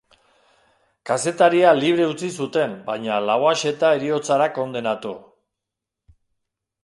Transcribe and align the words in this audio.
Kazetaria 1.09 1.73
libre 1.79 2.07
utzi 2.13 2.29
zuten, 2.45 2.73
baina 2.87 3.19
Lauaxeta 3.27 3.93
heriotzara 3.97 4.47
kondenatu. 4.55 5.15